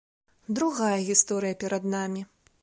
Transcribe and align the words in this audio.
Другая 0.59 0.95
гісторыя 1.09 1.59
перад 1.65 1.87
намі. 1.95 2.27